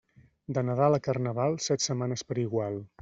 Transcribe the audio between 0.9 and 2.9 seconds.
a Carnaval, set setmanes per igual.